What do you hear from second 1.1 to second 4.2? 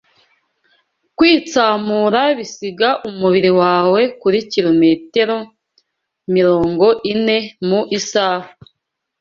Kwitsamura bisiga umubiri wawe